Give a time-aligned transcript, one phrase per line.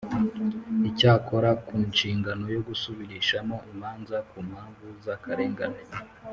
[0.89, 5.81] icyakora, ku nshingano yo gusubirishamo imanza ku mpamvu z’akarengane,